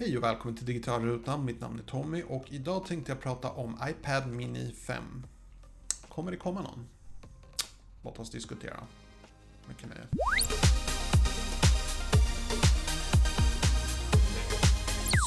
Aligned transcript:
Hej 0.00 0.16
och 0.16 0.22
välkommen 0.22 0.56
till 0.56 0.66
Digitalrutan. 0.66 1.44
Mitt 1.44 1.60
namn 1.60 1.78
är 1.78 1.82
Tommy 1.82 2.22
och 2.22 2.44
idag 2.52 2.86
tänkte 2.86 3.12
jag 3.12 3.20
prata 3.20 3.50
om 3.50 3.78
iPad 3.88 4.26
Mini 4.26 4.72
5. 4.72 5.26
Kommer 6.08 6.30
det 6.30 6.36
komma 6.36 6.62
någon? 6.62 6.86
Låt 8.04 8.18
oss 8.18 8.30
diskutera. 8.30 8.80
Mycket 9.68 9.88
nöje. 9.88 10.06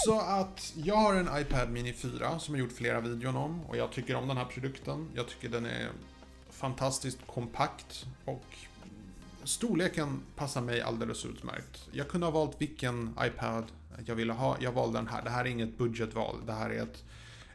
Så 0.06 0.20
att 0.20 0.74
jag 0.76 0.96
har 0.96 1.16
en 1.16 1.42
iPad 1.42 1.70
Mini 1.70 1.94
4 1.94 2.40
som 2.40 2.56
jag 2.56 2.64
gjort 2.64 2.78
flera 2.78 3.02
videon 3.02 3.36
om 3.36 3.66
och 3.66 3.78
jag 3.78 3.92
tycker 3.92 4.16
om 4.16 4.28
den 4.28 4.38
här 4.38 4.46
produkten. 4.46 5.10
Jag 5.16 5.28
tycker 5.28 5.50
den 5.50 5.66
är 5.66 5.90
fantastiskt 6.50 7.28
kompakt 7.28 8.06
och 8.26 8.46
storleken 9.44 10.22
passar 10.36 10.62
mig 10.62 10.82
alldeles 10.82 11.26
utmärkt. 11.26 11.90
Jag 11.92 12.08
kunde 12.08 12.28
ha 12.28 12.32
valt 12.32 12.62
vilken 12.62 13.18
iPad 13.22 13.66
jag 14.06 14.16
ville 14.16 14.34
ha. 14.34 14.58
Jag 14.60 14.72
valde 14.72 14.98
den 14.98 15.08
här. 15.08 15.24
Det 15.24 15.30
här 15.30 15.46
är 15.46 15.50
inget 15.50 15.78
budgetval. 15.78 16.36
Det 16.46 16.54
här 16.54 16.70
är 16.70 16.84
ett, 16.84 17.04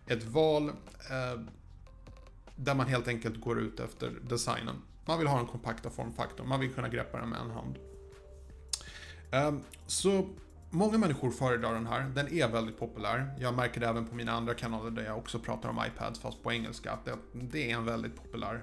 ett 0.06 0.24
val 0.24 0.68
eh, 0.68 1.40
där 2.56 2.74
man 2.74 2.86
helt 2.86 3.08
enkelt 3.08 3.40
går 3.40 3.60
ut 3.60 3.80
efter 3.80 4.10
designen. 4.22 4.76
Man 5.04 5.18
vill 5.18 5.28
ha 5.28 5.36
den 5.36 5.46
kompakta 5.46 5.90
formfaktorn. 5.90 6.48
Man 6.48 6.60
vill 6.60 6.70
kunna 6.72 6.88
greppa 6.88 7.18
den 7.18 7.28
med 7.28 7.40
en 7.40 7.50
hand. 7.50 7.78
Eh, 9.30 9.52
så 9.86 10.28
Många 10.70 10.98
människor 10.98 11.30
föredrar 11.30 11.74
den 11.74 11.86
här. 11.86 12.08
Den 12.14 12.32
är 12.32 12.48
väldigt 12.48 12.78
populär. 12.78 13.34
Jag 13.38 13.54
märker 13.54 13.80
det 13.80 13.86
även 13.86 14.06
på 14.06 14.14
mina 14.14 14.32
andra 14.32 14.54
kanaler 14.54 14.90
där 14.90 15.04
jag 15.04 15.18
också 15.18 15.38
pratar 15.38 15.68
om 15.68 15.84
iPads 15.86 16.20
fast 16.20 16.42
på 16.42 16.52
engelska. 16.52 16.92
Att 16.92 17.04
det, 17.04 17.16
det 17.32 17.70
är 17.70 17.74
en 17.74 17.84
väldigt 17.84 18.16
populär 18.16 18.62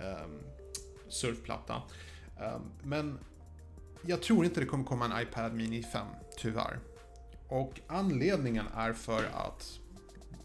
eh, 0.00 0.26
surfplatta. 1.08 1.82
Eh, 2.40 2.58
men 2.82 3.18
jag 4.02 4.22
tror 4.22 4.44
inte 4.44 4.60
det 4.60 4.66
kommer 4.66 4.84
komma 4.84 5.04
en 5.04 5.22
iPad 5.22 5.54
Mini 5.54 5.82
5, 5.82 6.06
tyvärr. 6.38 6.78
Och 7.52 7.80
anledningen 7.86 8.66
är 8.76 8.92
för 8.92 9.24
att 9.24 9.80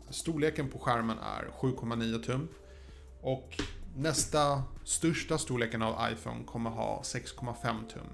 storleken 0.09 0.70
på 0.70 0.80
skärmen 0.80 1.18
är 1.20 1.48
7,9 1.59 2.23
tum. 2.23 2.48
Och 3.22 3.62
nästa 3.95 4.64
största 4.84 5.38
storleken 5.38 5.82
av 5.82 6.12
iPhone 6.12 6.44
kommer 6.44 6.70
ha 6.70 7.02
6,5 7.02 7.88
tum. 7.94 8.08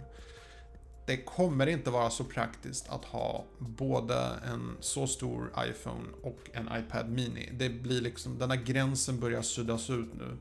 Det 1.05 1.17
kommer 1.17 1.67
inte 1.67 1.89
vara 1.89 2.09
så 2.09 2.23
praktiskt 2.23 2.89
att 2.89 3.05
ha 3.05 3.45
både 3.57 4.15
en 4.51 4.77
så 4.79 5.07
stor 5.07 5.53
iPhone 5.69 6.05
och 6.23 6.39
en 6.53 6.69
iPad 6.77 7.09
Mini. 7.09 7.49
Det 7.53 7.69
blir 7.69 8.01
liksom, 8.01 8.37
den 8.37 8.51
här 8.51 8.63
gränsen 8.63 9.19
börjar 9.19 9.41
suddas 9.41 9.89
ut 9.89 10.13
nu. 10.13 10.37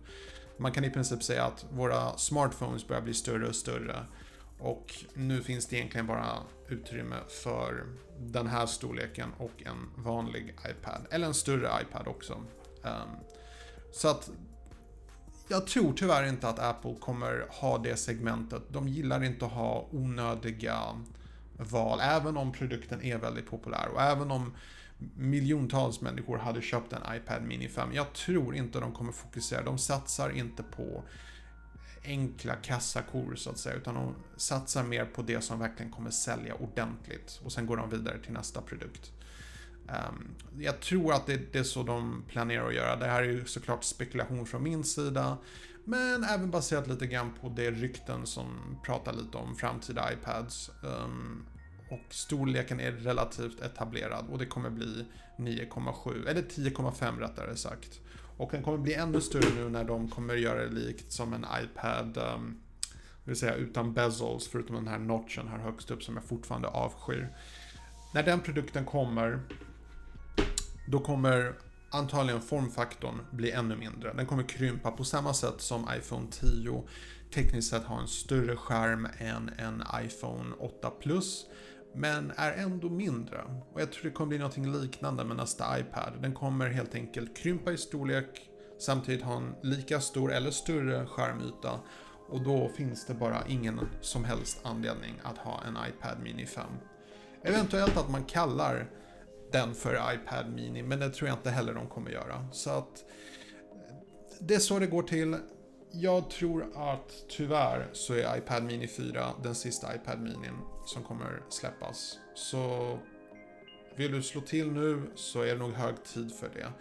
Man 0.56 0.72
kan 0.72 0.84
i 0.84 0.90
princip 0.90 1.22
säga 1.22 1.44
att 1.44 1.66
våra 1.72 2.16
smartphones 2.16 2.88
börjar 2.88 3.02
bli 3.02 3.14
större 3.14 3.48
och 3.48 3.54
större. 3.54 4.06
Och 4.62 4.94
nu 5.14 5.42
finns 5.42 5.66
det 5.66 5.76
egentligen 5.76 6.06
bara 6.06 6.36
utrymme 6.68 7.16
för 7.44 7.84
den 8.18 8.46
här 8.46 8.66
storleken 8.66 9.28
och 9.38 9.62
en 9.66 10.04
vanlig 10.04 10.54
iPad. 10.70 11.06
Eller 11.10 11.26
en 11.26 11.34
större 11.34 11.70
iPad 11.82 12.08
också. 12.08 12.34
Um, 12.82 13.16
så 13.92 14.08
att 14.08 14.30
jag 15.48 15.66
tror 15.66 15.92
tyvärr 15.92 16.28
inte 16.28 16.48
att 16.48 16.58
Apple 16.58 16.94
kommer 17.00 17.46
ha 17.50 17.78
det 17.78 17.96
segmentet. 17.96 18.62
De 18.68 18.88
gillar 18.88 19.24
inte 19.24 19.46
att 19.46 19.52
ha 19.52 19.88
onödiga 19.90 20.78
val, 21.56 21.98
även 22.02 22.36
om 22.36 22.52
produkten 22.52 23.02
är 23.02 23.18
väldigt 23.18 23.50
populär 23.50 23.88
och 23.94 24.02
även 24.02 24.30
om 24.30 24.54
miljontals 25.16 26.00
människor 26.00 26.38
hade 26.38 26.62
köpt 26.62 26.92
en 26.92 27.16
iPad 27.16 27.42
Mini 27.42 27.68
5. 27.68 27.88
Jag 27.92 28.12
tror 28.12 28.54
inte 28.54 28.80
de 28.80 28.92
kommer 28.92 29.12
fokusera, 29.12 29.62
de 29.62 29.78
satsar 29.78 30.30
inte 30.30 30.62
på 30.62 31.04
enkla 32.04 32.54
kassakor 32.54 33.34
så 33.34 33.50
att 33.50 33.58
säga, 33.58 33.76
utan 33.76 33.94
de 33.94 34.14
satsar 34.36 34.82
mer 34.84 35.04
på 35.04 35.22
det 35.22 35.40
som 35.40 35.58
verkligen 35.58 35.92
kommer 35.92 36.10
sälja 36.10 36.54
ordentligt 36.54 37.40
och 37.44 37.52
sen 37.52 37.66
går 37.66 37.76
de 37.76 37.90
vidare 37.90 38.18
till 38.18 38.32
nästa 38.32 38.62
produkt. 38.62 39.12
Um, 39.88 40.34
jag 40.58 40.80
tror 40.80 41.12
att 41.12 41.26
det, 41.26 41.52
det, 41.52 41.58
är 41.58 41.62
så 41.62 41.82
de 41.82 42.24
planerar 42.28 42.68
att 42.68 42.74
göra. 42.74 42.96
Det 42.96 43.06
här 43.06 43.22
är 43.22 43.28
ju 43.28 43.44
såklart 43.44 43.84
spekulation 43.84 44.46
från 44.46 44.62
min 44.62 44.84
sida. 44.84 45.38
Men 45.84 46.24
även 46.24 46.50
baserat 46.50 46.86
lite 46.86 47.06
grann 47.06 47.32
på 47.40 47.48
det 47.48 47.70
rykten 47.70 48.26
som 48.26 48.78
pratar 48.84 49.12
lite 49.12 49.36
om 49.36 49.56
framtida 49.56 50.12
iPads. 50.12 50.70
Um, 50.82 51.46
och 51.90 52.14
storleken 52.14 52.80
är 52.80 52.92
relativt 52.92 53.60
etablerad 53.60 54.24
och 54.30 54.38
det 54.38 54.46
kommer 54.46 54.70
bli 54.70 55.04
9,7 55.36 56.28
eller 56.28 56.42
10,5 56.42 57.18
rättare 57.18 57.56
sagt. 57.56 58.00
Och 58.36 58.48
den 58.52 58.62
kommer 58.62 58.78
bli 58.78 58.94
ännu 58.94 59.20
större 59.20 59.54
nu 59.54 59.68
när 59.68 59.84
de 59.84 60.08
kommer 60.08 60.34
göra 60.34 60.62
det 60.62 60.74
likt 60.74 61.12
som 61.12 61.32
en 61.32 61.46
iPad 61.62 62.18
um, 62.36 62.60
vill 63.24 63.36
säga 63.36 63.54
utan 63.54 63.92
bezels 63.94 64.48
förutom 64.48 64.76
den 64.76 64.88
här 64.88 64.98
notchen 64.98 65.48
här 65.48 65.58
högst 65.58 65.90
upp 65.90 66.02
som 66.02 66.14
jag 66.14 66.24
fortfarande 66.24 66.68
avskyr. 66.68 67.28
När 68.14 68.22
den 68.22 68.40
produkten 68.40 68.84
kommer 68.84 69.40
då 70.86 71.00
kommer 71.00 71.54
antagligen 71.90 72.40
formfaktorn 72.40 73.20
bli 73.30 73.50
ännu 73.50 73.76
mindre. 73.76 74.12
Den 74.12 74.26
kommer 74.26 74.42
krympa 74.42 74.90
på 74.90 75.04
samma 75.04 75.34
sätt 75.34 75.60
som 75.60 75.88
iPhone 75.98 76.26
10 76.30 76.82
tekniskt 77.34 77.70
sett 77.70 77.84
har 77.84 78.00
en 78.00 78.08
större 78.08 78.56
skärm 78.56 79.08
än 79.18 79.50
en 79.58 79.82
iPhone 80.04 80.54
8 80.58 80.90
Plus. 80.90 81.46
Men 81.94 82.32
är 82.36 82.52
ändå 82.52 82.88
mindre. 82.88 83.42
Och 83.72 83.80
jag 83.80 83.92
tror 83.92 84.04
det 84.04 84.10
kommer 84.10 84.28
bli 84.28 84.38
något 84.38 84.56
liknande 84.82 85.24
med 85.24 85.36
nästa 85.36 85.80
iPad. 85.80 86.12
Den 86.20 86.34
kommer 86.34 86.68
helt 86.68 86.94
enkelt 86.94 87.36
krympa 87.36 87.72
i 87.72 87.76
storlek, 87.76 88.50
samtidigt 88.78 89.22
ha 89.22 89.36
en 89.36 89.54
lika 89.62 90.00
stor 90.00 90.32
eller 90.32 90.50
större 90.50 91.06
skärmyta. 91.06 91.80
Och 92.28 92.42
då 92.42 92.68
finns 92.68 93.06
det 93.06 93.14
bara 93.14 93.46
ingen 93.48 93.80
som 94.00 94.24
helst 94.24 94.60
anledning 94.62 95.14
att 95.22 95.38
ha 95.38 95.62
en 95.66 95.76
iPad 95.88 96.22
Mini 96.22 96.46
5. 96.46 96.64
Eventuellt 97.42 97.96
att 97.96 98.10
man 98.10 98.24
kallar 98.24 98.90
den 99.52 99.74
för 99.74 100.14
iPad 100.14 100.52
Mini, 100.54 100.82
men 100.82 101.00
det 101.00 101.10
tror 101.10 101.28
jag 101.28 101.38
inte 101.38 101.50
heller 101.50 101.74
de 101.74 101.86
kommer 101.86 102.10
göra. 102.10 102.46
Så 102.52 102.70
att 102.70 103.04
det 104.38 104.54
är 104.54 104.58
så 104.58 104.78
det 104.78 104.86
går 104.86 105.02
till. 105.02 105.36
Jag 105.94 106.30
tror 106.30 106.66
att 106.74 107.24
tyvärr 107.28 107.88
så 107.92 108.14
är 108.14 108.36
iPad 108.36 108.62
Mini 108.62 108.88
4 108.88 109.32
den 109.42 109.54
sista 109.54 109.94
iPad 109.94 110.20
Mini 110.20 110.48
som 110.86 111.02
kommer 111.02 111.42
släppas. 111.48 112.18
Så 112.34 112.98
vill 113.96 114.12
du 114.12 114.22
slå 114.22 114.40
till 114.40 114.72
nu 114.72 115.02
så 115.14 115.42
är 115.42 115.46
det 115.46 115.58
nog 115.58 115.72
hög 115.72 116.04
tid 116.04 116.34
för 116.34 116.48
det. 116.54 116.72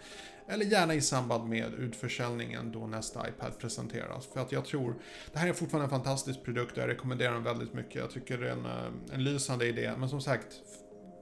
Eller 0.52 0.64
gärna 0.64 0.94
i 0.94 1.00
samband 1.00 1.48
med 1.48 1.74
utförsäljningen 1.74 2.72
då 2.72 2.86
nästa 2.86 3.28
iPad 3.28 3.58
presenteras. 3.58 4.26
För 4.26 4.40
att 4.40 4.52
jag 4.52 4.64
tror, 4.64 4.94
det 5.32 5.38
här 5.38 5.48
är 5.48 5.52
fortfarande 5.52 5.86
en 5.86 5.90
fantastisk 5.90 6.44
produkt 6.44 6.72
och 6.72 6.82
jag 6.82 6.88
rekommenderar 6.88 7.32
den 7.32 7.42
väldigt 7.42 7.74
mycket. 7.74 7.94
Jag 7.94 8.10
tycker 8.10 8.38
det 8.38 8.48
är 8.48 8.52
en, 8.52 8.66
eh, 8.66 9.14
en 9.14 9.24
lysande 9.24 9.66
idé. 9.66 9.92
Men 9.98 10.08
som 10.08 10.20
sagt, 10.20 10.46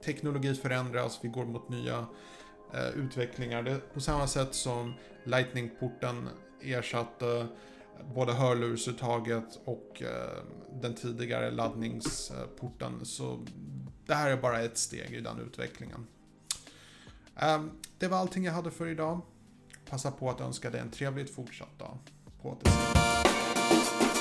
teknologi 0.05 0.55
förändras, 0.55 1.19
vi 1.21 1.29
går 1.29 1.45
mot 1.45 1.69
nya 1.69 2.05
eh, 2.73 2.89
utvecklingar. 2.89 3.63
Det, 3.63 3.93
på 3.93 3.99
samma 3.99 4.27
sätt 4.27 4.53
som 4.53 4.93
Lightning-porten 5.23 6.29
ersatte 6.61 7.47
både 8.15 8.33
hörlursuttaget 8.33 9.59
och 9.65 10.01
eh, 10.01 10.43
den 10.81 10.95
tidigare 10.95 11.51
laddningsporten. 11.51 13.05
Så 13.05 13.45
det 14.05 14.13
här 14.13 14.31
är 14.31 14.37
bara 14.37 14.61
ett 14.61 14.77
steg 14.77 15.13
i 15.13 15.21
den 15.21 15.39
utvecklingen. 15.39 16.07
Ehm, 17.35 17.71
det 17.97 18.07
var 18.07 18.17
allting 18.17 18.43
jag 18.43 18.53
hade 18.53 18.71
för 18.71 18.87
idag. 18.87 19.21
Passa 19.89 20.11
på 20.11 20.29
att 20.29 20.41
önska 20.41 20.69
dig 20.69 20.81
en 20.81 20.91
trevligt 20.91 21.35
fortsatt 21.35 21.79
dag. 21.79 21.97
På 22.41 22.49
återseende. 22.49 24.20